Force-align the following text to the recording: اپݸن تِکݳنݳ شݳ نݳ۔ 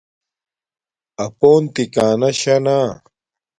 اپݸن 1.25 1.61
تِکݳنݳ 1.73 2.29
شݳ 2.39 2.55
نݳ۔ 2.65 2.79